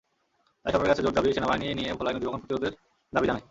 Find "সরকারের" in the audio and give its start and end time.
0.73-0.91